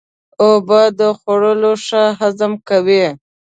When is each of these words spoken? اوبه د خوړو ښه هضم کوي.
اوبه 0.43 0.81
د 0.99 1.01
خوړو 1.17 1.73
ښه 1.85 2.03
هضم 2.19 2.53
کوي. 2.69 3.05